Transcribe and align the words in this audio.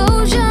exposure 0.00 0.49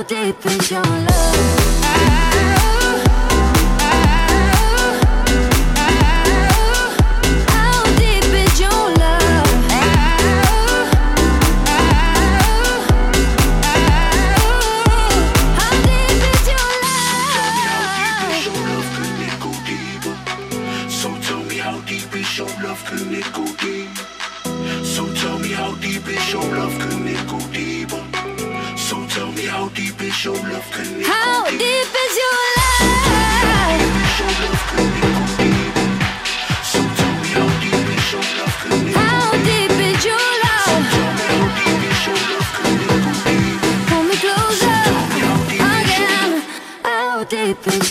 deep 0.00 0.46
is 0.46 0.70
your 0.70 0.82
love? 0.82 1.81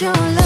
your 0.02 0.12
life. 0.14 0.41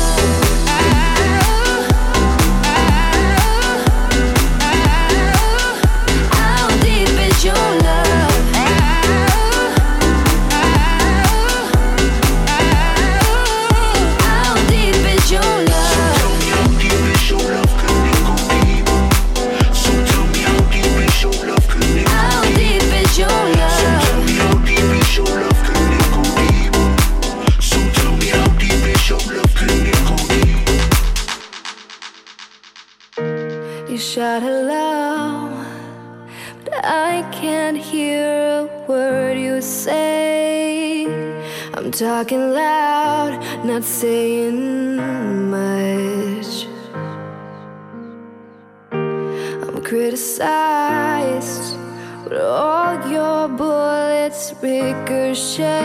ricochet. 54.65 55.75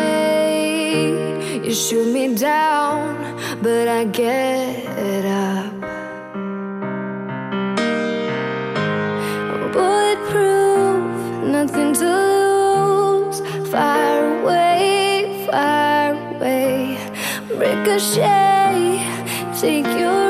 You 1.65 1.75
shoot 1.75 2.09
me 2.13 2.35
down, 2.35 3.03
but 3.63 3.87
I 3.89 4.05
get 4.05 5.25
up. 5.27 5.73
Bulletproof, 9.75 11.03
nothing 11.57 11.93
to 12.01 12.09
lose. 12.25 13.39
Fire 13.71 14.41
away, 14.41 15.47
fire 15.51 16.15
away. 16.33 16.75
Ricochet, 17.63 18.81
take 19.61 19.91
your 20.03 20.30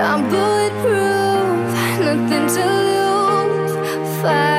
I'm 0.00 0.28
bulletproof, 0.30 1.74
nothing 2.00 2.46
to 2.54 2.64
lose. 2.88 4.22
Fire 4.22 4.57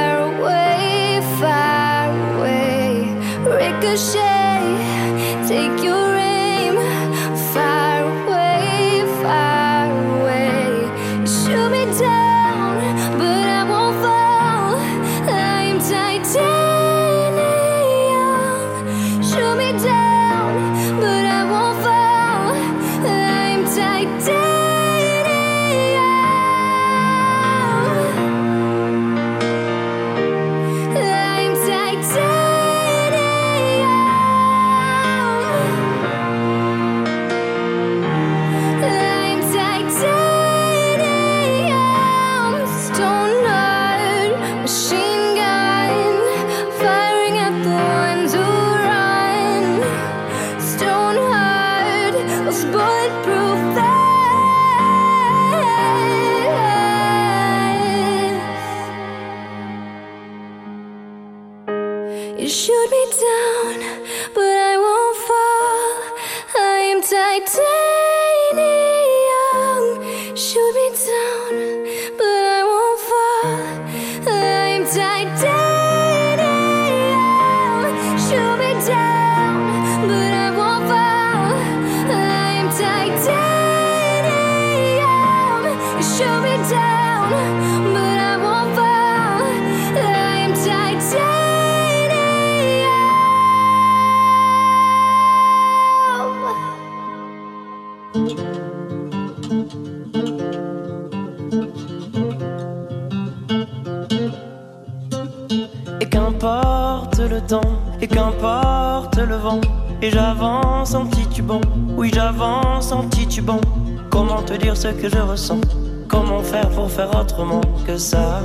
Comment 116.09 116.43
faire 116.43 116.69
pour 116.69 116.91
faire 116.91 117.09
autrement 117.15 117.61
que 117.87 117.97
ça? 117.97 118.41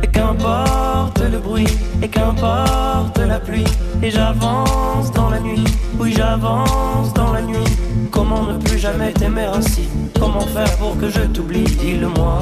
Et 0.00 0.06
qu'importe 0.06 1.20
le 1.20 1.38
bruit, 1.38 1.66
et 2.00 2.08
qu'importe 2.08 3.18
la 3.18 3.40
pluie, 3.40 3.64
et 4.00 4.10
j'avance 4.10 5.10
dans 5.12 5.28
la 5.28 5.40
nuit, 5.40 5.64
oui 5.98 6.14
j'avance 6.16 7.12
dans 7.14 7.32
la 7.32 7.42
nuit. 7.42 7.64
Comment 8.12 8.44
ne 8.44 8.58
plus 8.58 8.78
jamais 8.78 9.12
t'aimer 9.12 9.46
ainsi? 9.52 9.88
Comment 10.20 10.46
faire 10.46 10.76
pour 10.76 10.96
que 10.98 11.08
je 11.08 11.22
t'oublie? 11.22 11.64
Dis-le-moi. 11.64 12.38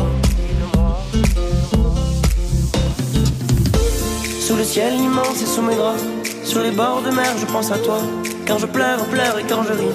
Sous 4.39 4.57
le 4.57 4.65
ciel 4.65 4.95
immense 4.97 5.41
et 5.41 5.47
sous 5.47 5.63
mes 5.63 5.77
draps, 5.77 6.03
sur 6.45 6.63
les 6.63 6.73
bords 6.73 7.01
de 7.07 7.11
mer, 7.11 7.33
je 7.39 7.47
pense 7.47 7.73
à 7.73 7.79
toi. 7.79 7.99
Quand 8.47 8.59
je 8.59 8.67
pleure, 8.67 9.03
pleure 9.07 9.39
et 9.39 9.45
quand 9.45 9.63
je 9.63 9.73
ris, 9.73 9.95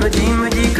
Rodinho 0.00 0.48
de 0.48 0.79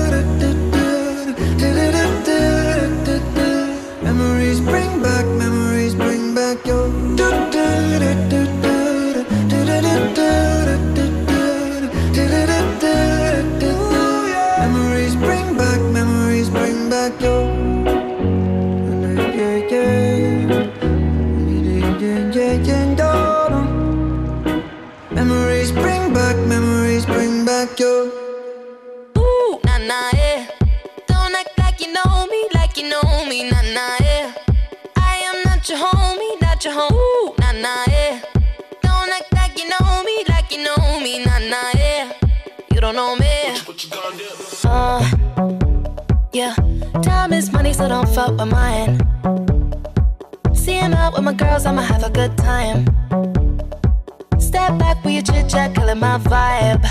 memories 26.47 27.05
bring 27.05 27.45
back 27.45 27.79
your 27.79 28.07
Ooh, 29.17 29.59
nah, 29.65 29.77
nah, 29.77 30.09
eh. 30.13 30.17
yeah. 30.17 30.47
Don't 31.07 31.35
act 31.35 31.57
like 31.57 31.79
you 31.81 31.91
know 31.93 32.27
me, 32.29 32.47
like 32.53 32.77
you 32.77 32.89
know 32.89 33.25
me, 33.27 33.49
nah, 33.49 33.61
nah, 33.61 33.97
eh. 33.99 34.03
yeah. 34.03 34.33
I 34.97 35.15
am 35.29 35.43
not 35.45 35.67
your 35.69 35.79
homie, 35.79 36.41
not 36.41 36.63
your 36.63 36.73
home. 36.73 36.93
Ooh, 36.93 37.33
nah, 37.39 37.51
nah, 37.51 37.83
eh. 37.87 37.91
yeah. 37.91 38.21
Don't 38.81 39.11
act 39.11 39.33
like 39.33 39.57
you 39.57 39.69
know 39.69 40.03
me, 40.03 40.23
like 40.29 40.51
you 40.51 40.63
know 40.63 40.99
me, 40.99 41.23
nah, 41.25 41.39
nah, 41.39 41.71
yeah. 41.75 42.11
You 42.73 42.81
don't 42.81 42.95
know 42.95 43.15
me. 43.15 43.55
Uh, 44.63 45.01
yeah. 46.33 46.55
Time 47.01 47.33
is 47.33 47.51
money, 47.51 47.73
so 47.73 47.87
don't 47.87 48.07
fuck 48.09 48.37
with 48.37 48.49
mine. 48.51 48.99
See 50.55 50.73
him 50.73 50.93
out 50.93 51.13
with 51.13 51.23
my 51.23 51.33
girls, 51.33 51.65
I'ma 51.65 51.81
have 51.81 52.03
a 52.03 52.09
good 52.09 52.37
time. 52.37 52.85
Your 55.11 55.23
chit 55.23 55.49
chat, 55.49 55.75
killing 55.75 55.99
my 55.99 56.17
vibe. 56.19 56.85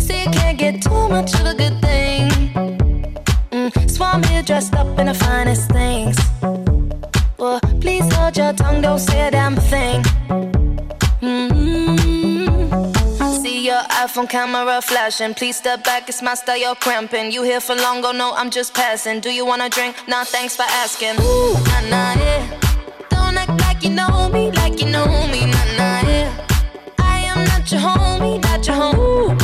See, 0.00 0.22
you 0.22 0.30
can't 0.30 0.56
get 0.56 0.80
too 0.80 1.08
much 1.08 1.34
of 1.34 1.46
a 1.46 1.54
good 1.54 1.80
thing. 1.80 2.30
Mm, 3.50 3.90
Swan 3.90 4.22
here 4.22 4.42
dressed 4.42 4.74
up 4.74 4.98
in 4.98 5.06
the 5.06 5.14
finest 5.14 5.70
things. 5.72 6.16
Well, 7.36 7.58
please 7.80 8.06
hold 8.14 8.36
your 8.36 8.52
tongue, 8.52 8.80
don't 8.82 9.00
say 9.00 9.26
a 9.26 9.30
damn 9.32 9.56
thing. 9.56 10.02
Mm-hmm. 11.20 12.46
See 13.42 13.66
your 13.66 13.82
iPhone 14.04 14.28
camera 14.28 14.80
flashing. 14.80 15.34
Please 15.34 15.56
step 15.56 15.82
back, 15.82 16.08
it's 16.08 16.22
my 16.22 16.34
style, 16.34 16.56
you're 16.56 16.76
cramping. 16.76 17.32
You 17.32 17.42
here 17.42 17.60
for 17.60 17.74
long, 17.74 18.04
oh 18.04 18.12
no, 18.12 18.32
I'm 18.34 18.50
just 18.50 18.72
passing. 18.72 19.18
Do 19.18 19.30
you 19.30 19.44
wanna 19.44 19.68
drink? 19.68 19.96
Nah, 20.06 20.22
thanks 20.24 20.54
for 20.54 20.62
asking. 20.68 21.20
Ooh, 21.20 21.54
nah, 21.54 21.80
nah, 21.90 22.14
yeah. 22.14 22.60
Don't 23.24 23.38
act 23.38 23.58
like 23.62 23.82
you 23.82 23.88
know 23.88 24.28
me, 24.28 24.50
like 24.50 24.82
you 24.82 24.86
know 24.90 25.06
me, 25.28 25.46
nah, 25.46 25.78
nah. 25.78 26.30
I 26.98 27.20
am 27.30 27.42
not 27.46 27.72
your 27.72 27.80
homie, 27.80 28.38
not 28.42 28.66
your 28.66 28.76
home. 28.76 29.43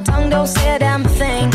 Tongue, 0.00 0.30
don't 0.30 0.46
say 0.46 0.76
a 0.76 0.78
damn 0.78 1.04
thing. 1.04 1.50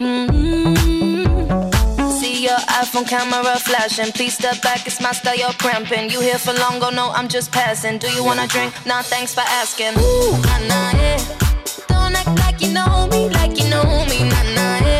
Mm-hmm. 0.00 2.10
See 2.10 2.42
your 2.44 2.58
iPhone 2.80 3.06
camera 3.08 3.56
flashing. 3.58 4.12
Please 4.12 4.34
step 4.34 4.60
back, 4.62 4.86
it's 4.86 5.00
my 5.00 5.12
style, 5.12 5.36
you're 5.36 5.52
cramping. 5.52 6.10
You 6.10 6.20
here 6.20 6.38
for 6.38 6.52
long, 6.54 6.82
oh 6.82 6.90
no, 6.90 7.10
I'm 7.10 7.28
just 7.28 7.52
passing. 7.52 7.98
Do 7.98 8.08
you 8.12 8.24
wanna 8.24 8.46
drink? 8.46 8.72
Nah, 8.86 9.02
thanks 9.02 9.34
for 9.34 9.42
asking. 9.42 9.98
Ooh, 9.98 10.32
nah, 10.42 10.58
nah, 10.68 10.92
yeah. 10.96 11.18
Don't 11.88 12.14
act 12.16 12.38
like 12.38 12.60
you 12.60 12.72
know 12.72 13.06
me, 13.10 13.28
like 13.30 13.58
you 13.58 13.68
know 13.70 14.04
me, 14.06 14.24
nah, 14.28 14.42
nah, 14.54 14.78
yeah. 14.86 14.99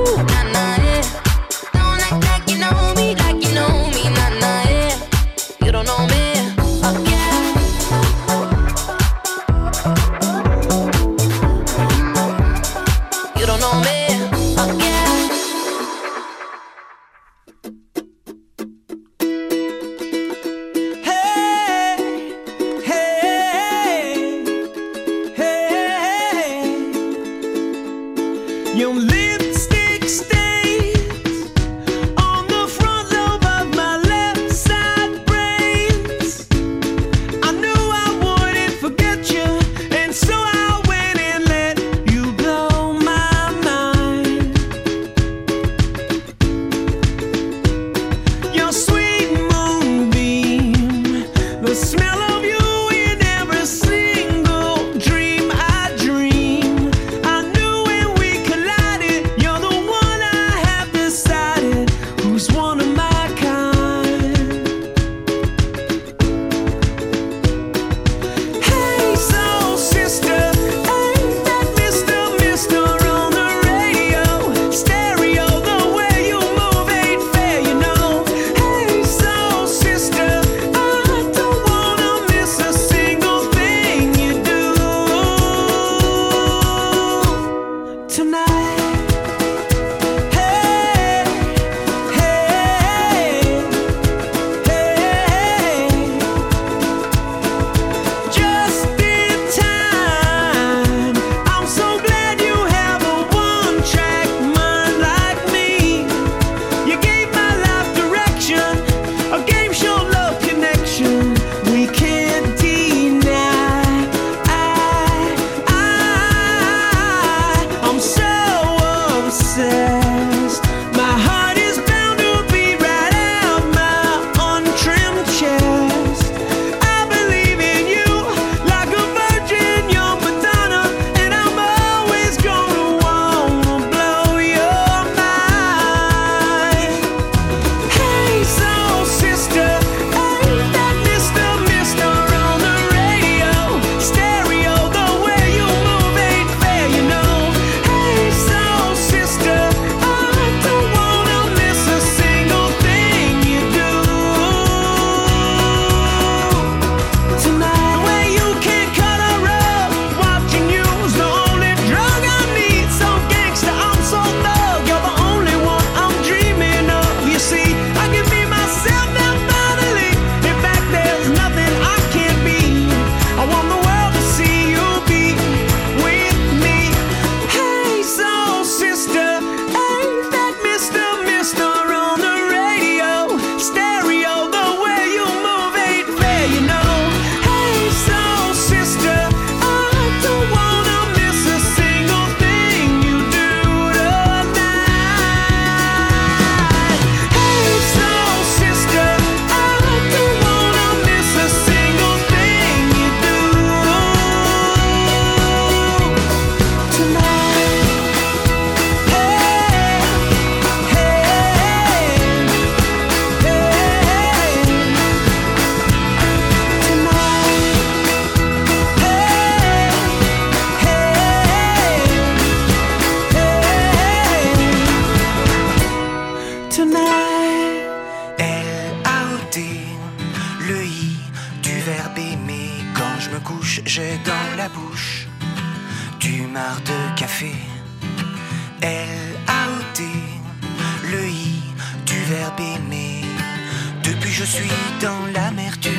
Depuis 244.03 244.31
je 244.31 244.43
suis 244.43 244.71
dans 245.01 245.25
l'amertume, 245.33 245.91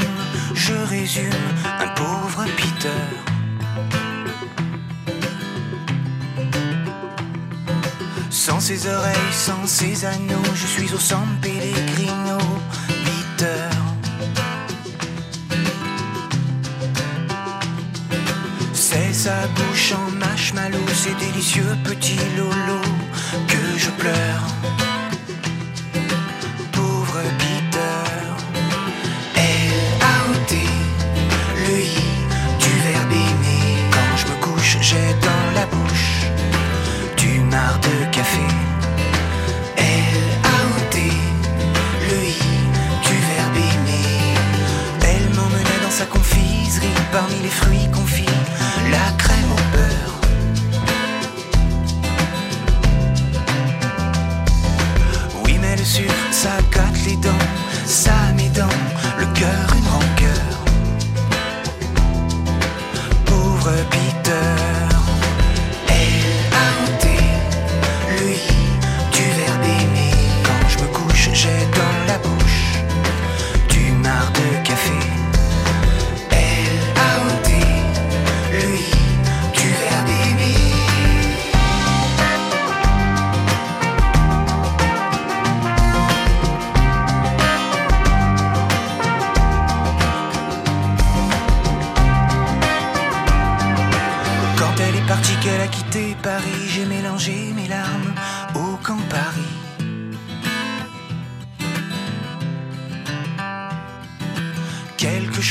je 0.55 0.75
résume 0.75 1.47
un 1.65 1.89
pauvre 1.89 2.45
Peter. 2.57 3.05
Sans 8.31 8.61
ses 8.61 8.87
oreilles, 8.87 9.33
sans 9.33 9.67
ses 9.67 10.05
anneaux, 10.05 10.51
je 10.55 10.67
suis 10.67 10.93
au 10.95 10.99
San 10.99 11.27
Pellegrino, 11.41 12.39
Peter. 13.07 13.69
C'est 18.73 19.13
sa 19.13 19.47
bouche 19.49 19.93
en 19.93 20.11
marshmallow, 20.13 20.89
ses 20.95 21.15
délicieux 21.15 21.77
petits 21.85 22.21
lolos 22.37 22.97
que 23.49 23.79
je 23.79 23.91
pleure. 23.91 24.92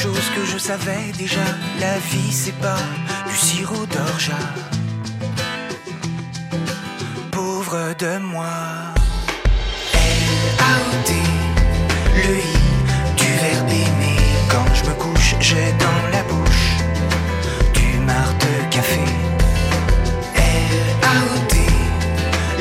choses 0.01 0.31
que 0.35 0.43
je 0.45 0.57
savais 0.57 1.11
déjà. 1.15 1.45
La 1.79 1.95
vie, 2.11 2.31
c'est 2.31 2.57
pas 2.67 2.83
du 3.29 3.35
sirop 3.35 3.85
d'orgeat. 3.85 4.49
Pauvre 7.31 7.93
de 7.99 8.17
moi. 8.17 8.57
L-A-O-T, 9.93 11.11
le 12.23 12.33
I 12.35 12.57
du 13.21 13.31
verbe 13.43 13.73
aimer. 13.85 14.21
Quand 14.49 14.69
je 14.73 14.83
me 14.89 14.95
couche, 15.03 15.35
j'ai 15.39 15.69
dans 15.85 16.01
la 16.15 16.23
bouche 16.31 16.69
du 17.75 17.99
mar 17.99 18.29
de 18.43 18.53
café. 18.75 19.05
L-A-O-T, 20.35 21.55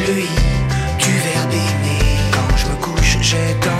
le 0.06 0.14
I 0.20 0.36
du 1.04 1.12
verbe 1.26 1.54
aimer. 1.68 2.06
Quand 2.34 2.52
je 2.60 2.66
me 2.66 2.76
couche, 2.84 3.16
j'ai 3.22 3.54
dans 3.66 3.79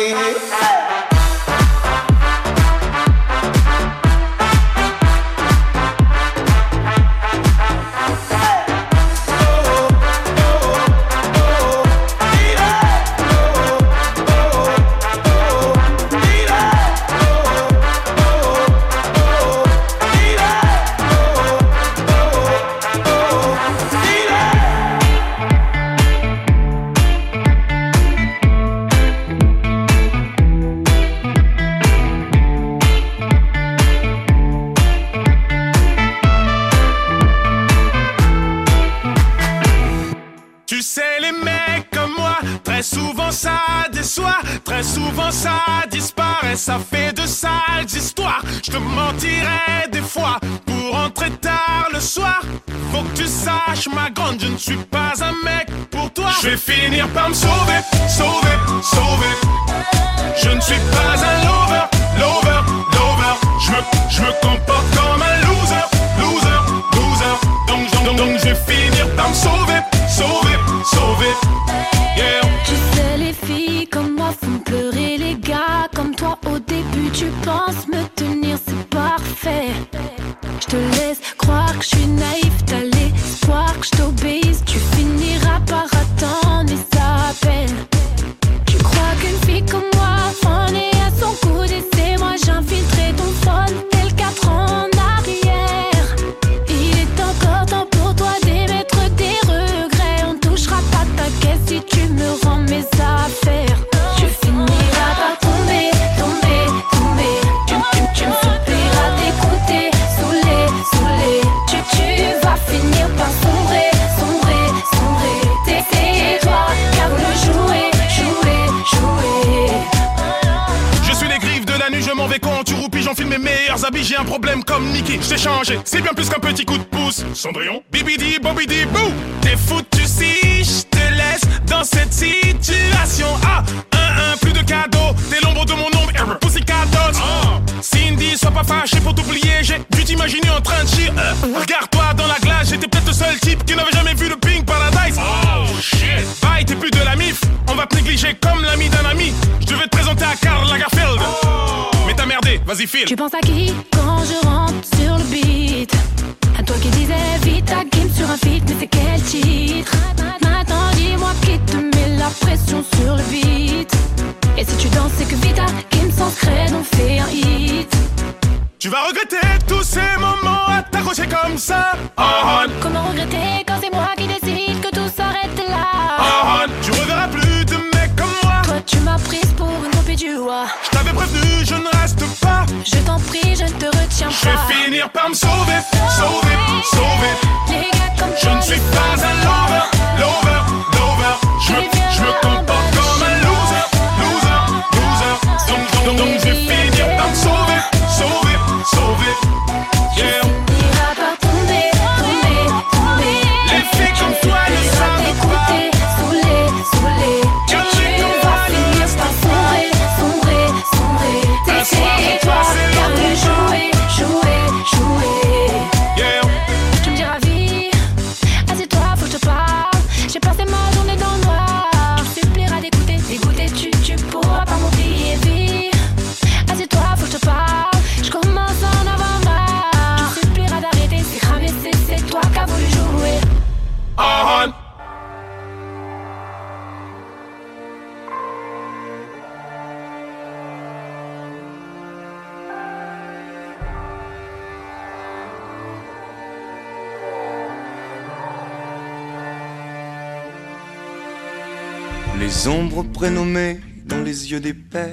dans 253.51 254.21
les 254.23 254.49
yeux 254.49 254.61
des 254.61 254.73
pères 254.73 255.11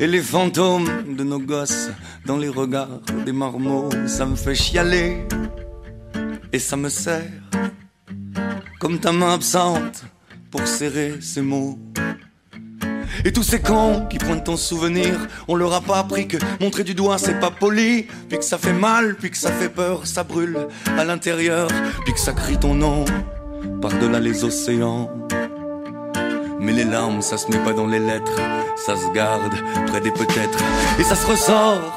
et 0.00 0.06
les 0.08 0.20
fantômes 0.20 1.14
de 1.16 1.22
nos 1.22 1.38
gosses 1.38 1.90
dans 2.24 2.38
les 2.38 2.48
regards 2.48 3.02
des 3.24 3.30
marmots, 3.30 3.88
ça 4.06 4.26
me 4.26 4.34
fait 4.34 4.56
chialer 4.56 5.18
et 6.52 6.58
ça 6.58 6.76
me 6.76 6.88
sert 6.88 7.22
comme 8.80 8.98
ta 8.98 9.12
main 9.12 9.34
absente 9.34 10.04
pour 10.50 10.66
serrer 10.66 11.14
ces 11.20 11.40
mots. 11.40 11.78
Et 13.24 13.32
tous 13.32 13.44
ces 13.44 13.60
cons 13.60 14.04
qui 14.10 14.18
pointent 14.18 14.44
ton 14.44 14.56
souvenir, 14.56 15.14
on 15.46 15.54
leur 15.54 15.72
a 15.72 15.80
pas 15.80 15.98
appris 15.98 16.26
que 16.26 16.38
montrer 16.60 16.82
du 16.82 16.94
doigt 16.94 17.18
c'est 17.18 17.38
pas 17.38 17.52
poli, 17.52 18.08
puis 18.28 18.38
que 18.38 18.44
ça 18.44 18.58
fait 18.58 18.72
mal, 18.72 19.14
puis 19.14 19.30
que 19.30 19.38
ça 19.38 19.52
fait 19.52 19.68
peur, 19.68 20.04
ça 20.04 20.24
brûle 20.24 20.66
à 20.98 21.04
l'intérieur, 21.04 21.68
puis 22.04 22.12
que 22.12 22.20
ça 22.20 22.32
crie 22.32 22.58
ton 22.58 22.74
nom 22.74 23.04
par-delà 23.80 24.18
les 24.18 24.42
océans. 24.42 25.10
Mais 26.66 26.72
les 26.72 26.82
larmes, 26.82 27.22
ça 27.22 27.38
se 27.38 27.46
met 27.46 27.58
pas 27.58 27.72
dans 27.72 27.86
les 27.86 28.00
lettres, 28.00 28.40
ça 28.74 28.96
se 28.96 29.08
garde 29.14 29.54
près 29.86 30.00
des 30.00 30.10
peut-être, 30.10 30.58
et 30.98 31.04
ça 31.04 31.14
se 31.14 31.24
ressort 31.24 31.92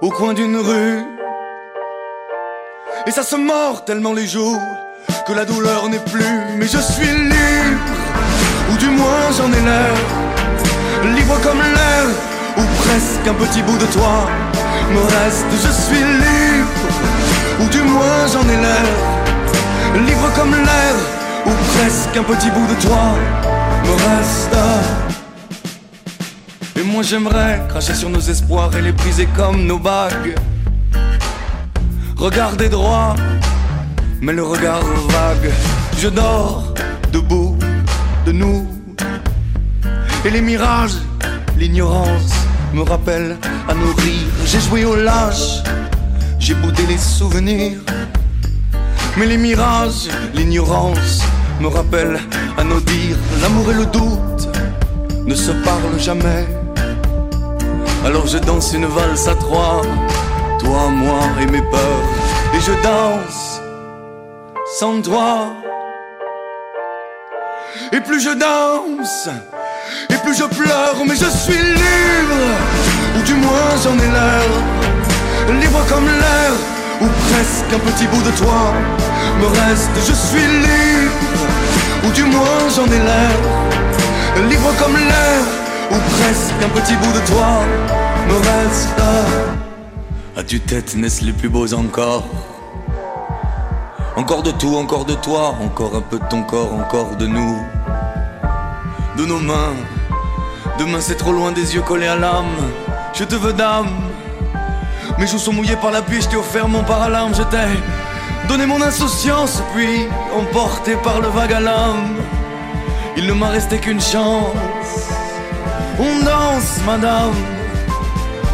au 0.00 0.08
coin 0.08 0.32
d'une 0.32 0.56
rue. 0.56 1.02
Et 3.06 3.10
ça 3.10 3.22
se 3.22 3.36
mord 3.36 3.84
tellement 3.84 4.14
les 4.14 4.26
jours 4.26 4.58
que 5.26 5.34
la 5.34 5.44
douleur 5.44 5.86
n'est 5.90 5.98
plus, 5.98 6.34
mais 6.56 6.66
je 6.66 6.78
suis 6.78 7.12
libre, 7.12 7.92
ou 8.72 8.76
du 8.78 8.88
moins 8.88 9.26
j'en 9.36 9.52
ai 9.52 9.60
l'air, 9.60 9.96
libre 11.14 11.38
comme 11.42 11.60
l'air, 11.60 12.06
ou 12.56 12.62
presque 12.84 13.28
un 13.28 13.34
petit 13.34 13.60
bout 13.60 13.76
de 13.76 13.92
toi 13.92 14.30
me 14.94 15.00
reste, 15.00 15.52
je 15.52 15.72
suis 15.84 16.04
libre, 16.24 16.70
ou 17.60 17.68
du 17.68 17.82
moins 17.82 18.26
j'en 18.32 18.48
ai 18.48 18.56
l'air, 18.56 20.06
libre 20.06 20.32
comme 20.34 20.52
l'air, 20.52 20.94
ou 21.44 21.50
presque 21.76 22.16
un 22.16 22.22
petit 22.22 22.50
bout 22.50 22.66
de 22.66 22.80
toi 22.80 23.37
reste. 23.92 24.56
Et 26.76 26.82
moi 26.82 27.02
j'aimerais 27.02 27.62
cracher 27.68 27.94
sur 27.94 28.10
nos 28.10 28.20
espoirs 28.20 28.74
et 28.76 28.82
les 28.82 28.92
briser 28.92 29.26
comme 29.36 29.66
nos 29.66 29.78
bagues. 29.78 30.34
Regarder 32.16 32.68
droit, 32.68 33.14
mais 34.20 34.32
le 34.32 34.42
regard 34.42 34.82
vague. 35.08 35.52
Je 35.98 36.08
dors 36.08 36.74
debout 37.12 37.56
de 38.26 38.32
nous. 38.32 38.66
Et 40.24 40.30
les 40.30 40.40
mirages, 40.40 40.98
l'ignorance 41.56 42.34
me 42.72 42.82
rappellent 42.82 43.36
à 43.68 43.74
nos 43.74 43.94
rires. 43.94 44.34
J'ai 44.44 44.60
joué 44.60 44.84
au 44.84 44.96
lâche, 44.96 45.62
j'ai 46.38 46.54
boudé 46.54 46.84
les 46.86 46.98
souvenirs. 46.98 47.78
Mais 49.16 49.26
les 49.26 49.38
mirages, 49.38 50.08
l'ignorance 50.34 51.22
me 51.60 51.68
rappellent 51.68 52.20
à 52.56 52.64
nos 52.64 52.80
dires. 52.80 53.16
L'amour 53.42 53.70
et 53.70 53.74
le 53.74 53.86
doute 53.86 54.48
ne 55.26 55.34
se 55.34 55.52
parlent 55.52 55.98
jamais. 55.98 56.46
Alors 58.04 58.26
je 58.26 58.38
danse 58.38 58.72
une 58.72 58.86
valse 58.86 59.26
à 59.28 59.34
trois, 59.34 59.82
toi, 60.60 60.88
moi 60.90 61.20
et 61.40 61.46
mes 61.46 61.62
peurs. 61.62 62.08
Et 62.54 62.60
je 62.60 62.72
danse 62.82 63.60
sans 64.78 65.00
toi. 65.02 65.52
Et 67.92 68.00
plus 68.00 68.20
je 68.20 68.30
danse, 68.30 69.28
et 70.10 70.16
plus 70.24 70.36
je 70.36 70.44
pleure, 70.44 70.96
mais 71.06 71.16
je 71.16 71.30
suis 71.30 71.58
libre, 71.58 72.42
ou 73.16 73.22
du 73.22 73.34
moins 73.34 73.70
j'en 73.82 73.94
ai 73.94 74.10
l'air, 74.16 75.60
libre 75.60 75.82
comme 75.88 76.06
l'air, 76.06 76.52
ou 77.00 77.06
presque 77.30 77.72
un 77.72 77.90
petit 77.90 78.06
bout 78.06 78.22
de 78.22 78.36
toi 78.36 78.74
me 79.40 79.46
reste, 79.46 79.90
je 80.06 80.12
suis 80.12 80.46
libre, 80.46 81.47
ou 82.04 82.10
du 82.12 82.24
moins 82.24 82.68
j'en 82.74 82.86
ai 82.86 82.98
l'air, 82.98 84.48
libre 84.48 84.72
comme 84.78 84.96
l'air, 84.96 85.42
ou 85.90 85.94
presque 85.94 86.54
un 86.64 86.68
petit 86.80 86.94
bout 86.94 87.12
de 87.12 87.26
toi 87.26 87.62
me 88.28 88.34
reste. 88.34 89.00
À 90.36 90.42
tu 90.42 90.60
tête 90.60 90.94
naissent 90.94 91.22
les 91.22 91.32
plus 91.32 91.48
beaux 91.48 91.72
encore? 91.74 92.24
Encore 94.16 94.42
de 94.42 94.50
tout, 94.50 94.76
encore 94.76 95.04
de 95.04 95.14
toi, 95.14 95.54
encore 95.62 95.94
un 95.94 96.00
peu 96.00 96.18
de 96.18 96.24
ton 96.28 96.42
corps, 96.42 96.72
encore 96.72 97.16
de 97.16 97.26
nous. 97.26 97.58
De 99.16 99.24
nos 99.24 99.38
mains, 99.38 99.74
demain 100.78 100.98
c'est 101.00 101.16
trop 101.16 101.32
loin 101.32 101.52
des 101.52 101.74
yeux 101.74 101.82
collés 101.82 102.06
à 102.06 102.16
l'âme. 102.16 102.46
Je 103.14 103.24
te 103.24 103.34
veux 103.34 103.52
d'âme. 103.52 103.88
Mes 105.18 105.26
joues 105.26 105.38
sont 105.38 105.52
mouillées 105.52 105.76
par 105.76 105.90
la 105.90 106.02
pluie, 106.02 106.20
je 106.22 106.28
t'ai 106.28 106.36
offert 106.36 106.68
mon 106.68 106.84
paralarme, 106.84 107.34
je 107.34 107.42
t'ai 107.42 107.56
donné 108.46 108.66
mon 108.66 108.80
insouciance, 108.82 109.62
puis 109.74 110.06
emporté 110.36 110.94
par 110.96 111.20
le 111.20 111.28
vague 111.28 111.52
à 111.52 111.60
l'âme. 111.60 112.16
Il 113.16 113.26
ne 113.26 113.32
m'a 113.32 113.48
resté 113.48 113.78
qu'une 113.78 114.00
chance. 114.00 114.54
On 115.98 116.24
danse, 116.24 116.78
madame. 116.86 117.34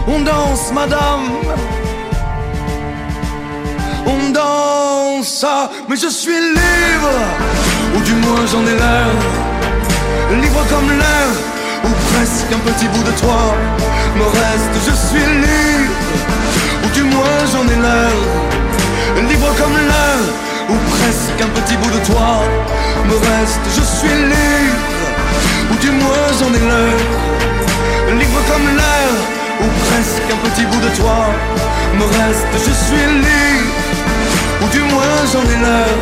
On 0.07 0.21
danse, 0.21 0.73
madame. 0.73 1.29
On 4.07 4.31
danse, 4.31 5.45
mais 5.89 5.97
je 5.97 6.09
suis 6.09 6.41
libre, 6.41 7.15
ou 7.97 8.01
du 8.01 8.15
moins 8.15 8.47
j'en 8.51 8.63
ai 8.63 8.77
l'air. 8.83 9.11
Libre 10.43 10.65
comme 10.71 10.91
l'air, 10.91 11.29
ou 11.85 11.89
presque 12.13 12.51
un 12.53 12.63
petit 12.71 12.89
bout 12.89 13.03
de 13.03 13.19
toi 13.19 13.55
me 14.17 14.25
reste. 14.25 14.75
Je 14.87 14.95
suis 15.09 15.27
libre, 15.47 15.95
ou 16.85 16.89
du 16.95 17.03
moins 17.03 17.41
j'en 17.53 17.65
ai 17.65 17.77
l'air. 17.77 18.54
Libre 19.17 19.55
comme 19.57 19.77
l'air, 19.77 20.21
ou 20.69 20.75
presque 20.91 21.41
un 21.41 21.49
petit 21.61 21.77
bout 21.77 21.91
de 21.91 22.05
toi 22.05 22.43
me 23.07 23.15
reste. 23.15 23.61
Je 23.77 23.83
suis 23.83 24.09
libre, 24.09 24.79
ou 25.71 25.77
du 25.77 25.91
moins 25.91 26.27
j'en 26.39 26.53
ai 26.53 26.65
l'air. 26.71 26.99
Libre 28.19 28.41
comme 28.51 28.67
l'air, 28.77 29.13
ou 29.63 29.69
presque 29.87 30.29
un 30.35 30.49
petit 30.49 30.67
bout 30.67 30.81
de 30.81 30.91
toi 30.97 31.27
me 31.99 32.05
reste. 32.05 32.47
Je 32.55 32.73
suis 32.85 33.07
libre, 33.27 33.75
ou 34.63 34.69
du 34.69 34.81
moins 34.93 35.19
j'en 35.33 35.43
ai 35.43 35.59
l'air. 35.65 35.97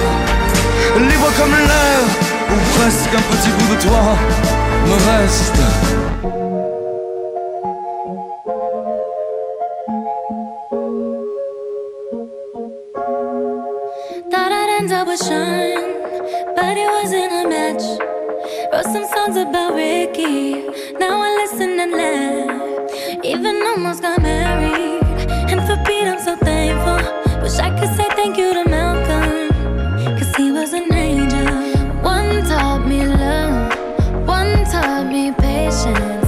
Libre 0.96 1.30
comme 1.38 1.52
l'air, 1.52 2.02
ou 2.50 2.56
presque 2.78 3.14
un 3.14 3.36
petit 3.36 3.50
bout 3.50 3.74
de 3.74 3.80
toi 3.82 4.16
me 4.86 4.94
reste. 4.94 6.01
Up 15.02 15.08
with 15.08 15.18
Sean, 15.18 16.54
but 16.54 16.76
it 16.78 16.88
wasn't 16.88 17.32
a 17.32 17.48
match. 17.48 17.82
Wrote 18.72 18.84
some 18.84 19.04
songs 19.04 19.36
about 19.36 19.74
Ricky, 19.74 20.62
now 21.00 21.20
I 21.20 21.28
listen 21.42 21.80
and 21.80 21.90
laugh. 21.90 23.24
Even 23.24 23.60
almost 23.66 24.00
got 24.00 24.22
married, 24.22 25.02
and 25.50 25.60
for 25.66 25.76
Pete 25.84 26.06
I'm 26.06 26.20
so 26.20 26.36
thankful. 26.36 27.02
Wish 27.42 27.58
I 27.58 27.70
could 27.76 27.92
say 27.96 28.06
thank 28.14 28.36
you 28.36 28.54
to 28.54 28.64
Malcolm, 28.70 29.48
cause 30.18 30.36
he 30.36 30.52
was 30.52 30.72
an 30.72 30.94
angel. 30.94 31.50
One 32.00 32.44
taught 32.44 32.86
me 32.86 33.04
love, 33.04 33.76
one 34.24 34.64
taught 34.66 35.06
me 35.06 35.32
patience, 35.32 36.21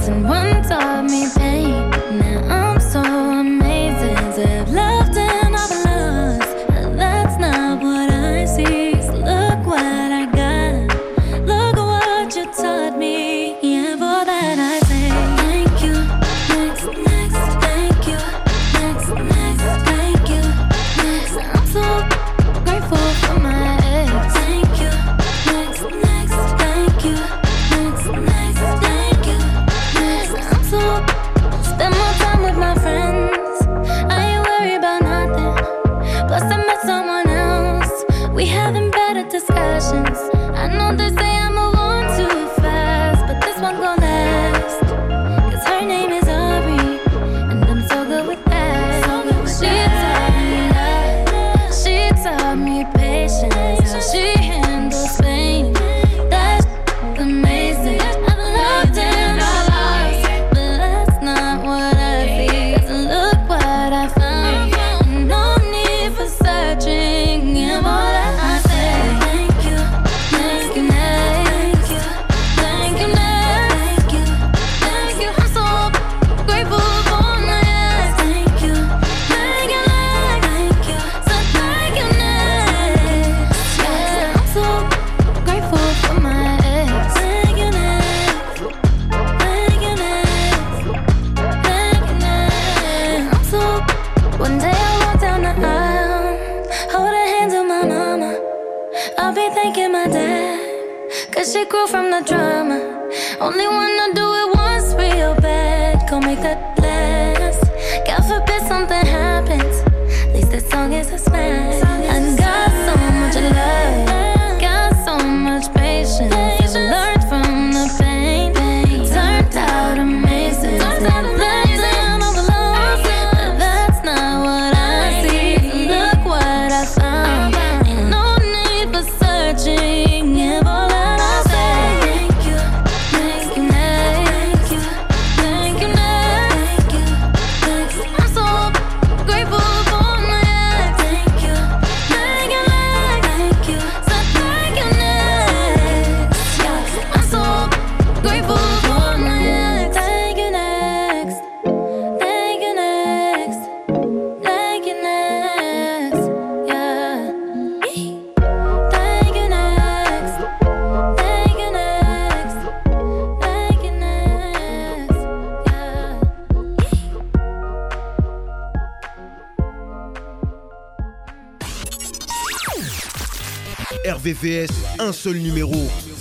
RVVS, 174.25 174.71
un 174.97 175.13
seul 175.13 175.35
numéro 175.35 175.75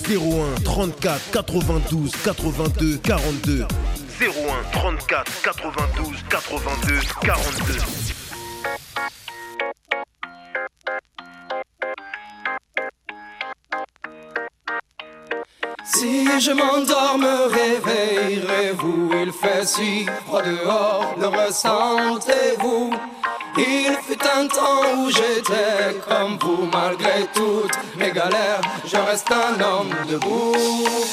01 0.07 0.61
34 0.63 1.31
92 1.31 2.13
82 2.23 2.99
42. 2.99 3.67
01 4.21 4.27
34 4.73 5.43
92 5.43 6.25
82 6.29 7.01
42. 7.23 7.79
Si 15.87 16.27
je 16.41 16.51
m'endors, 16.53 17.17
me 17.19 17.49
réveillerez-vous 17.49 19.13
Il 19.23 19.33
fait 19.33 19.65
si 19.65 20.05
froid 20.27 20.43
dehors, 20.43 21.15
le 21.19 21.29
ressentez-vous 21.29 22.91
Il 23.57 23.97
fut 24.03 24.19
un 24.37 24.47
temps 24.49 24.99
où 24.99 25.11
j'étais 25.11 26.01
comme 26.09 26.39
vous 26.41 26.69
Malgré 26.73 27.27
toutes 27.35 27.79
mes 27.97 28.11
galères, 28.11 28.61
je 28.85 28.97
reste 28.97 29.31
un 29.31 29.61
homme 29.63 29.91
debout. 30.09 30.55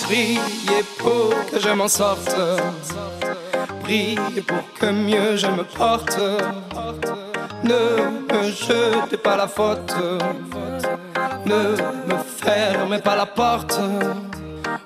Priez 0.03 0.83
pour 0.97 1.29
que 1.51 1.59
je 1.59 1.69
m'en 1.69 1.87
sorte. 1.87 2.35
Priez 3.83 4.41
pour 4.41 4.63
que 4.79 4.87
mieux 4.87 5.37
je 5.37 5.47
me 5.47 5.63
porte. 5.63 6.17
Ne 7.63 8.33
me 8.33 8.51
jetez 8.51 9.17
pas 9.17 9.37
la 9.37 9.47
faute. 9.47 9.93
Ne 11.45 11.75
me 12.07 12.17
fermez 12.43 12.99
pas 12.99 13.15
la 13.15 13.25
porte 13.25 13.79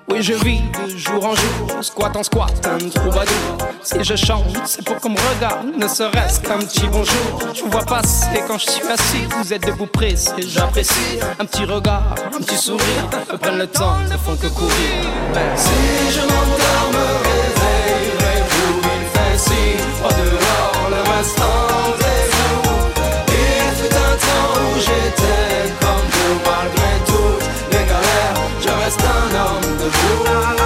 oui, 0.09 0.21
je 0.21 0.33
vis 0.33 0.61
de 0.61 0.97
jour 0.97 1.25
en 1.25 1.35
jour, 1.35 1.83
squat 1.83 2.15
en 2.15 2.23
squat, 2.23 2.53
un 2.67 2.89
troubadour. 2.89 3.57
Si 3.81 4.03
je 4.03 4.15
chante, 4.15 4.45
c'est 4.65 4.83
pour 4.83 4.97
qu'on 4.97 5.09
me 5.09 5.19
regarde, 5.35 5.67
ne 5.77 5.87
serait-ce 5.87 6.39
qu'un 6.41 6.59
petit 6.59 6.87
bonjour. 6.91 7.39
Je 7.53 7.63
vous 7.63 7.69
vois 7.69 7.83
passer 7.83 8.43
quand 8.47 8.57
je 8.57 8.69
suis 8.69 8.87
assis, 8.87 9.27
vous 9.37 9.53
êtes 9.53 9.65
debout 9.65 9.87
pressé, 9.87 10.31
j'apprécie. 10.39 11.19
Un 11.39 11.45
petit 11.45 11.65
regard, 11.65 12.15
un 12.33 12.41
petit 12.41 12.57
sourire, 12.57 13.09
me 13.31 13.37
prennent 13.37 13.57
le 13.57 13.67
temps, 13.67 13.97
ne 14.09 14.17
font 14.17 14.35
que 14.35 14.47
courir. 14.47 15.01
Si 15.55 16.11
je 16.11 16.21
m'endors, 16.21 16.91
me 16.93 17.05
réveillerez-vous, 17.27 18.81
il 18.83 19.07
fait 19.13 19.37
si 19.37 19.75
un 29.85 30.59
homme 30.59 30.64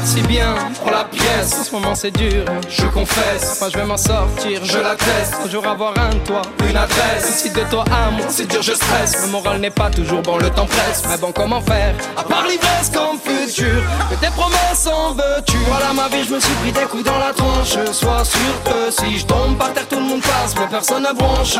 Merci 0.00 0.22
bien 0.22 0.54
pour 0.80 0.92
la 0.92 1.02
pièce. 1.02 1.58
En 1.58 1.64
ce 1.64 1.72
moment 1.72 1.92
c'est 1.92 2.12
dur, 2.12 2.44
je 2.68 2.86
confesse. 2.86 3.58
Moi 3.60 3.68
je 3.72 3.78
vais 3.78 3.84
m'en 3.84 3.96
sortir, 3.96 4.64
je 4.64 4.78
l'atteste. 4.78 5.34
Un 5.44 5.50
jour 5.50 5.66
avoir 5.66 5.92
un 5.98 6.10
toit, 6.24 6.42
une 6.68 6.76
adresse. 6.76 7.42
Si 7.42 7.50
de 7.50 7.62
toi 7.68 7.82
à 7.90 8.08
moi 8.12 8.26
c'est 8.28 8.46
dur, 8.46 8.62
je 8.62 8.74
stresse. 8.74 9.22
Le 9.22 9.32
moral 9.32 9.58
n'est 9.58 9.70
pas 9.70 9.90
toujours 9.90 10.22
bon, 10.22 10.38
le 10.38 10.50
temps 10.50 10.66
presse. 10.66 11.02
Mais 11.08 11.18
bon, 11.18 11.32
comment 11.32 11.60
faire? 11.60 11.94
À 12.16 12.22
part 12.22 12.46
l'ivresse 12.46 12.92
comme 12.94 13.18
futur, 13.18 13.82
que 14.08 14.14
tes 14.14 14.30
promesses 14.30 14.86
en 14.86 15.14
veux-tu? 15.14 15.56
Voilà 15.66 15.92
ma 15.92 16.06
vie, 16.06 16.24
je 16.24 16.34
me 16.34 16.38
suis 16.38 16.54
pris 16.62 16.70
des 16.70 16.86
coups 16.86 17.02
dans 17.02 17.18
la 17.18 17.32
tronche. 17.32 17.76
Sois 17.90 18.24
sûr 18.24 18.54
que 18.64 18.92
si 18.92 19.18
je 19.18 19.26
tombe 19.26 19.58
par 19.58 19.72
terre, 19.72 19.88
tout 19.88 19.98
le 19.98 20.04
monde 20.04 20.22
passe, 20.22 20.54
mais 20.60 20.68
personne 20.70 21.02
ne 21.02 21.12
bronche. 21.12 21.58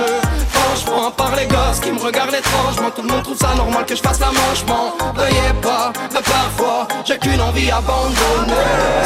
Franchement, 0.53 1.09
à 1.09 1.11
part 1.11 1.35
les 1.35 1.47
gosses 1.47 1.81
qui 1.83 1.91
me 1.91 1.99
regardent 1.99 2.37
étrangement, 2.37 2.91
tout 2.95 3.03
le 3.03 3.09
monde 3.09 3.25
trouve 3.25 3.39
ça 3.39 3.53
normal 3.57 3.85
que 3.85 3.97
je 3.97 4.01
fasse 4.01 4.21
la 4.21 4.29
manche. 4.29 4.65
M'en 4.69 4.95
veuillez 5.15 5.55
pas, 5.61 5.93
mais 6.15 6.21
parfois 6.23 6.87
j'ai 7.05 7.19
qu'une 7.19 7.41
envie 7.41 7.69
abandonnée. 7.73 8.28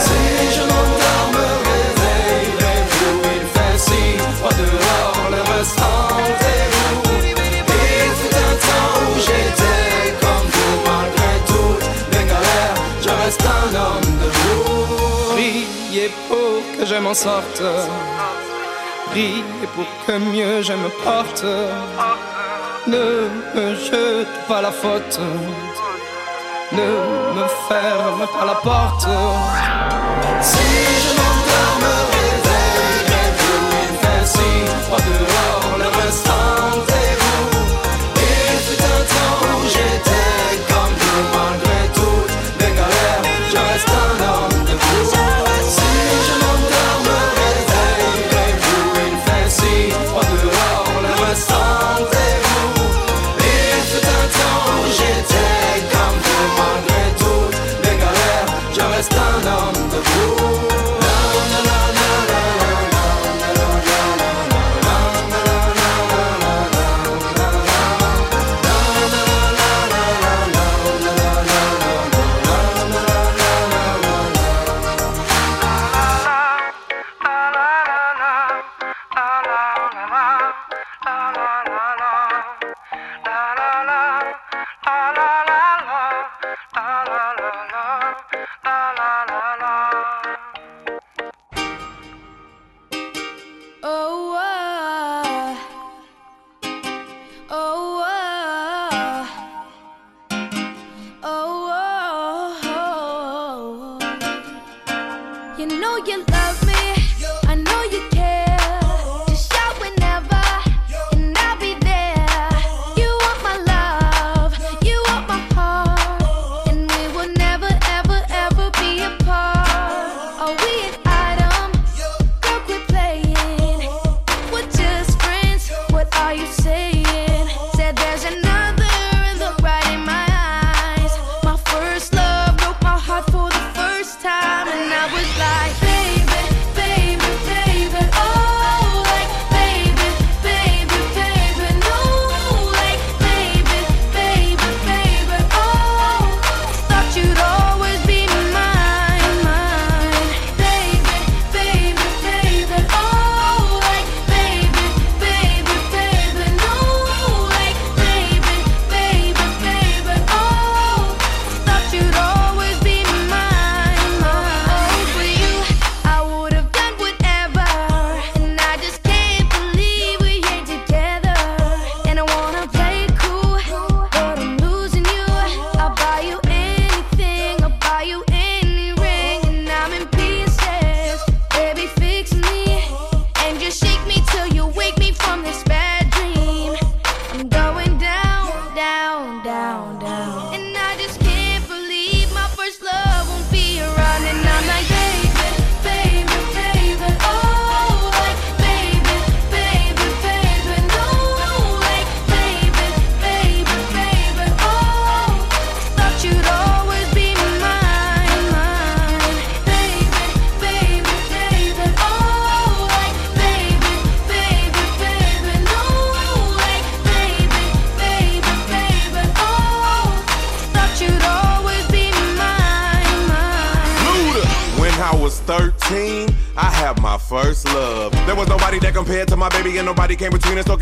Si 0.04 0.20
je 0.54 0.62
m'endors, 0.70 1.28
me 1.36 1.46
réveillerez-vous. 1.68 3.18
Il 3.36 3.44
fait 3.54 3.78
si 3.86 4.02
froid 4.36 4.54
dehors, 4.62 5.26
le 5.34 5.40
reste 5.52 5.80
rendez-vous. 5.80 7.18
Il 7.26 8.10
fut 8.18 8.34
un 8.48 8.54
temps 8.66 8.94
où 9.06 9.12
j'étais 9.26 10.06
comme 10.22 10.48
vous, 10.54 10.74
malgré 10.90 11.32
toutes 11.50 11.88
mes 12.12 12.24
galères, 12.32 12.78
je 13.04 13.10
reste 13.22 13.44
un 13.60 13.68
homme 13.82 14.10
debout. 14.22 15.32
Priez 15.34 16.08
pour 16.28 16.54
que 16.78 16.84
je 16.86 16.96
m'en 16.96 17.14
sorte. 17.14 17.62
Priez 19.10 19.68
pour 19.74 19.88
que 20.06 20.14
mieux 20.18 20.62
je 20.62 20.72
me 20.72 20.88
porte. 21.04 21.44
Ne 22.86 23.28
me 23.54 23.74
jete 23.76 24.26
pas 24.48 24.60
la 24.62 24.72
faute. 24.72 25.20
Ne 26.72 26.90
me 27.34 27.46
ferme 27.68 28.26
pas 28.32 28.46
la 28.46 28.54
porte. 28.54 29.06
Si 30.40 30.56
je 31.02 31.10
m'endors, 31.18 31.78
me 31.84 31.94
réveillerez-vous. 32.14 33.62
Il 33.82 33.92
fait 34.00 34.26
si 34.26 34.50
froid 34.84 34.98
dehors, 34.98 35.91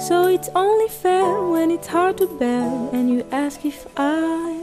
So 0.00 0.28
it's 0.28 0.48
only 0.54 0.88
fair 0.88 1.42
when 1.42 1.70
it's 1.70 1.86
hard 1.86 2.16
to 2.18 2.26
bear 2.26 2.88
and 2.92 3.10
you 3.10 3.26
ask 3.30 3.66
if 3.66 3.86
I 3.98 4.59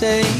say. 0.00 0.39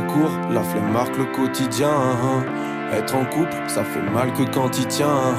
Cours, 0.00 0.30
la 0.50 0.62
flemme 0.62 0.92
marque 0.92 1.16
le 1.16 1.24
quotidien. 1.24 1.90
Être 2.92 3.16
en 3.16 3.24
couple, 3.24 3.56
ça 3.66 3.82
fait 3.82 4.02
mal 4.12 4.32
que 4.34 4.42
quand 4.52 4.78
il 4.78 4.86
tient. 4.86 5.34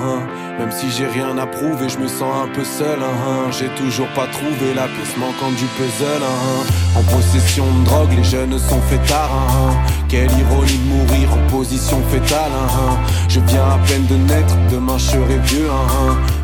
Même 0.59 0.71
si 0.71 0.89
j'ai 0.91 1.05
rien 1.05 1.37
à 1.37 1.45
prouver, 1.45 1.87
je 1.87 1.99
me 1.99 2.07
sens 2.07 2.33
un 2.43 2.47
peu 2.53 2.63
seul. 2.63 2.99
J'ai 3.51 3.69
toujours 3.75 4.07
pas 4.09 4.27
trouvé 4.27 4.73
la 4.75 4.87
pièce 4.87 5.15
manquante 5.17 5.55
du 5.55 5.65
puzzle. 5.77 6.23
En 6.97 7.03
possession 7.15 7.65
de 7.79 7.85
drogue, 7.85 8.13
les 8.17 8.23
jeunes 8.23 8.57
sont 8.57 8.81
fêtards. 8.81 9.29
Quelle 10.09 10.31
ironie 10.31 10.79
de 10.79 10.89
mourir 10.95 11.29
en 11.33 11.49
position 11.49 12.01
fétale. 12.09 12.51
Je 13.29 13.39
viens 13.41 13.63
à 13.63 13.77
peine 13.87 14.05
de 14.07 14.15
naître, 14.15 14.55
demain 14.71 14.97
je 14.97 15.11
serai 15.11 15.37
vieux. 15.43 15.69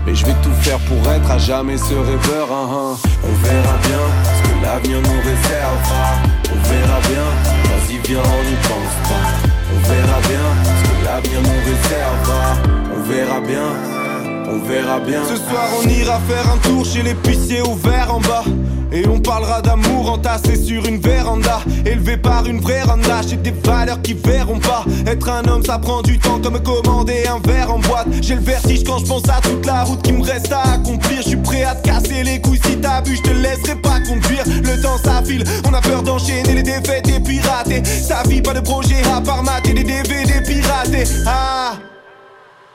Mais 0.06 0.16
je 0.16 0.26
vais 0.26 0.36
tout 0.44 0.54
faire 0.62 0.80
pour 0.80 1.12
être 1.12 1.30
à 1.30 1.38
jamais 1.38 1.78
ce 1.78 1.94
rêveur. 1.94 2.48
On 2.52 3.34
verra 3.44 3.78
bien 3.88 4.04
ce 4.36 4.50
que 4.50 4.64
l'avenir 4.64 4.98
nous 5.02 5.20
réservera. 5.20 6.22
On 6.54 6.70
verra 6.70 7.00
bien, 7.10 7.61
vas-y 7.92 8.08
viens 8.08 8.20
on 8.20 8.44
n'y 8.44 8.56
pense 8.56 9.10
pas. 9.10 9.50
On 9.74 9.80
verra 9.90 10.20
bien 10.22 10.48
ce 10.64 10.90
que 10.90 11.06
l'avenir 11.06 11.42
nous 11.42 11.60
réservera. 11.66 12.58
On 12.94 13.10
verra 13.10 13.40
bien, 13.42 13.68
on 14.48 14.60
verra 14.68 15.00
bien. 15.00 15.22
Ce 15.28 15.36
soir 15.36 15.68
on 15.82 15.88
ira 15.88 16.20
faire 16.22 16.52
un 16.52 16.58
tour 16.58 16.86
chez 16.86 17.04
l'épicier 17.04 17.62
ouvert 17.62 18.14
en 18.14 18.20
bas 18.22 18.44
Et 18.92 19.08
on 19.08 19.20
parlera 19.20 19.62
d'amour 19.62 20.12
entassé 20.12 20.56
sur 20.56 20.86
une 20.86 21.00
véranda 21.00 21.62
Élevé 21.86 22.18
par 22.18 22.46
une 22.46 22.60
vraie 22.60 22.82
randa. 22.82 23.22
J'ai 23.28 23.38
des 23.38 23.52
valeurs 23.52 24.02
qui 24.02 24.14
verront 24.14 24.60
pas. 24.60 24.84
Être 25.08 25.30
un 25.30 25.48
homme 25.48 25.64
ça 25.64 25.80
prend 25.80 26.02
du 26.02 26.20
temps 26.20 26.40
comme 26.42 26.62
commander 26.62 27.24
un 27.28 27.40
verre 27.48 27.74
en 27.74 27.80
boîte. 27.80 28.08
J'ai 28.22 28.36
le 28.36 28.42
vertige 28.42 28.84
quand 28.84 29.00
je 29.00 29.06
pense 29.06 29.30
à 29.30 29.40
toute 29.42 29.66
la 29.66 29.84
route 29.84 30.02
qui 30.02 30.12
me 30.12 30.24
reste 30.24 30.52
à 30.52 30.74
accomplir. 30.74 31.22
Je 31.22 31.30
suis 31.30 31.38
prêt 31.38 31.64
à 31.64 31.76
te 31.76 31.88
casser 31.88 32.24
les 32.24 32.42
couilles 32.42 32.60
si 32.66 32.78
t'as 32.78 33.02
bu 33.02 33.16
Je 33.16 33.22
te 33.22 33.30
laisserai 33.30 33.76
pas 33.76 34.00
conduire. 34.02 34.44
Le 34.46 34.82
temps 34.82 34.98
s'affile 34.98 35.44
On 35.68 35.74
a 35.74 35.82
peur 35.82 36.04
d'enchaîner 36.04 36.54
les 36.54 36.64
défaites 36.64 37.08
et 37.08 37.20
pirater 37.20 37.84
Sa 37.86 38.24
vie 38.24 38.42
pas 38.42 38.54
de 38.54 38.60
projet 38.60 39.02
à 39.16 39.22
part 39.22 39.44
mater 39.44 39.74
des 39.74 39.84
DVD 39.84 40.42
piratés. 40.46 41.04
Ah 41.26 41.76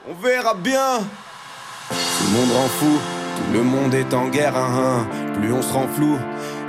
On 0.09 0.25
verra 0.25 0.55
bien. 0.55 0.99
Tout 1.89 1.95
le 2.31 2.39
monde 2.39 2.49
rend 2.55 2.67
fou, 2.79 2.99
le 3.53 3.63
monde 3.63 3.93
est 3.93 4.13
en 4.13 4.27
guerre, 4.27 4.55
hein, 4.55 4.69
hein. 4.75 5.07
plus 5.39 5.51
on 5.53 5.61
se 5.61 5.73
rend 5.73 5.87
flou. 5.95 6.17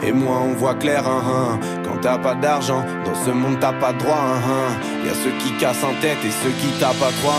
Et 0.03 0.13
moins 0.13 0.41
on 0.45 0.55
voit 0.55 0.75
clair, 0.75 1.03
hein, 1.07 1.23
hein. 1.27 1.59
quand 1.85 2.01
t'as 2.01 2.19
pas 2.19 2.35
d'argent, 2.35 2.85
dans 3.05 3.25
ce 3.25 3.31
monde 3.31 3.57
t'as 3.61 3.73
pas 3.73 3.93
de 3.93 3.99
droit. 3.99 4.17
Hein. 4.17 4.75
Y 5.05 5.09
a 5.09 5.15
ceux 5.15 5.33
qui 5.43 5.57
cassent 5.59 5.83
en 5.83 6.01
tête 6.01 6.19
et 6.25 6.31
ceux 6.31 6.51
qui 6.61 6.69
tapent 6.79 7.03
à 7.03 7.13
trois. 7.21 7.35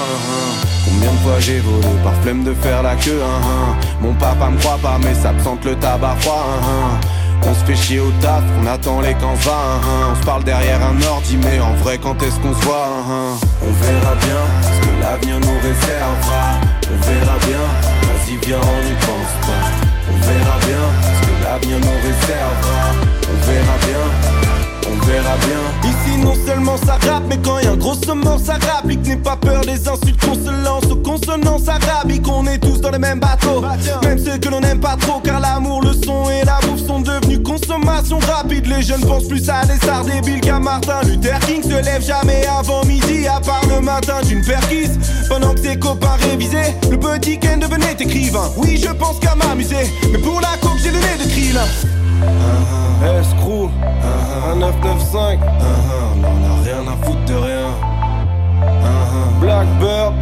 Combien 0.86 1.12
de 1.12 1.18
fois 1.18 1.40
j'ai 1.40 1.60
volé 1.60 1.88
par 2.04 2.14
flemme 2.22 2.44
de 2.44 2.54
faire 2.54 2.84
la 2.84 2.96
queue. 2.96 3.22
Mon 4.02 4.14
papa 4.14 4.50
me 4.50 4.58
croit 4.60 4.80
pas 4.82 4.98
mais 5.04 5.14
s'absente 5.14 5.64
le 5.66 5.76
tabac 5.76 6.16
froid. 6.20 6.46
On 7.44 7.54
se 7.54 7.64
fait 7.64 7.76
chier 7.76 8.00
au 8.00 8.12
taf, 8.22 8.44
on 8.62 8.68
attend 8.68 9.00
les 9.02 9.14
camps 9.14 9.34
hein. 9.48 9.80
On 10.12 10.16
se 10.16 10.26
parle 10.26 10.44
derrière 10.44 10.80
un 10.84 11.02
ordi 11.02 11.38
mais 11.38 11.60
en 11.60 11.74
vrai 11.76 11.98
quand 11.98 12.22
est-ce 12.22 12.40
qu'on 12.40 12.54
se 12.54 12.66
voit 12.66 12.90
hein. 13.10 13.38
On 13.62 13.72
verra 13.72 14.16
bien 14.16 14.42
ce 14.62 14.88
que 14.88 15.02
l'avenir 15.02 15.40
nous 15.40 15.60
réservera 15.62 16.60
On 16.92 17.08
verra 17.08 17.38
bien, 17.48 18.09
viens 18.50 18.58
on 18.58 18.84
n'y 18.84 18.95
pense 19.06 19.34
pas. 19.45 19.66
On 20.12 20.18
verra 20.28 20.58
bien 20.66 20.86
ce 21.06 21.28
que 21.28 21.43
l'avenir 21.43 21.80
nous 21.80 21.97
réservera. 22.08 22.86
On 23.30 23.38
verra 23.45 23.78
bien 23.86 24.29
on 24.92 25.06
verra 25.06 25.36
bien. 25.38 25.90
Ici, 25.90 26.18
non 26.18 26.34
seulement 26.46 26.78
ça 26.78 26.98
rappe, 27.08 27.24
mais 27.28 27.38
quand 27.38 27.60
y 27.60 27.66
a 27.66 27.72
un 27.72 27.78
gros 27.78 27.94
ça 27.94 28.54
rappe. 28.54 28.86
N'aie 28.86 29.16
pas 29.16 29.38
peur 29.38 29.62
des 29.62 29.88
insultes 29.88 30.24
qu'on 30.24 30.36
se 30.36 30.64
lance 30.64 30.86
aux 30.92 30.98
consonances 30.98 31.68
arabiques. 31.68 32.28
On 32.28 32.46
est 32.46 32.60
tous 32.60 32.80
dans 32.80 32.92
le 32.92 33.00
même 33.00 33.20
bateau, 33.20 33.64
même 34.04 34.20
ceux 34.20 34.38
que 34.38 34.50
l'on 34.50 34.60
n'aime 34.60 34.80
pas 34.80 34.96
trop. 34.98 35.20
Car 35.20 35.40
l'amour, 35.40 35.82
le 35.82 35.94
son 35.94 36.30
et 36.30 36.46
la 36.46 36.60
bouffe 36.68 36.86
sont 36.86 37.00
devenus 37.00 37.40
consommation 37.44 38.20
rapide. 38.20 38.68
Les 38.68 38.84
jeunes 38.84 39.02
pensent 39.02 39.28
plus 39.28 39.50
à 39.50 39.66
des 39.66 39.78
stars 39.78 40.06
débiles 40.06 40.42
qu'à 40.42 40.60
Martin 40.60 41.02
Luther 41.06 41.40
King. 41.40 41.64
Se 41.64 41.84
lève 41.84 42.06
jamais 42.06 42.46
avant 42.46 42.86
midi, 42.86 43.26
à 43.28 43.40
part 43.40 43.64
le 43.68 43.82
matin 43.82 44.22
d'une 44.28 44.44
perquise. 44.44 45.00
Pendant 45.28 45.54
que 45.56 45.62
ses 45.62 45.80
copains 45.80 46.18
révisaient, 46.30 46.76
le 46.92 47.00
petit 47.00 47.40
Ken 47.40 47.60
devenait 47.60 47.96
écrivain. 48.00 48.52
Oui, 48.58 48.78
je 48.78 48.92
pense 48.92 49.20
qu'à 49.20 49.34
m'amuser, 49.34 49.92
mais 50.12 50.20
pour 50.20 50.40
la 50.40 50.58
coque, 50.62 50.78
j'ai 50.84 50.92
le 50.92 51.00
nez 51.00 51.24
de 51.24 51.30
krill. 51.30 51.60
Escrew, 53.02 53.70
un 54.52 54.56
995, 54.56 55.39
on 55.39 56.24
a 56.24 56.64
rien 56.64 56.91
à 56.91 57.06
foutre 57.06 57.26
de 57.26 57.34
rien. 57.34 57.70
Blackbird, 59.39 60.14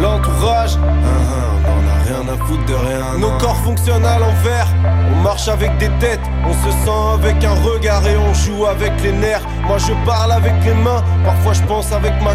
l'entourage, 0.00 0.78
on 0.78 1.84
a 1.88 2.02
rien 2.04 2.32
à 2.32 2.36
foutre 2.46 2.64
de 2.64 2.74
rien. 2.74 3.18
Nos 3.18 3.36
corps 3.38 3.56
fonctionnent 3.56 4.06
à 4.06 4.18
l'envers, 4.18 4.68
on 5.12 5.22
marche 5.22 5.48
avec 5.48 5.76
des 5.76 5.90
têtes, 5.98 6.20
on 6.46 6.54
se 6.54 6.70
sent 6.70 7.00
avec 7.14 7.44
un 7.44 7.54
regard 7.70 8.06
et 8.06 8.16
on 8.16 8.32
joue 8.32 8.64
avec 8.64 8.92
les 9.02 9.12
nerfs. 9.12 9.46
Moi 9.66 9.76
je 9.76 9.92
parle 10.06 10.32
avec 10.32 10.54
les 10.64 10.74
mains, 10.74 11.04
parfois 11.22 11.52
je 11.52 11.62
pense 11.64 11.92
avec 11.92 12.14
ma 12.22 12.34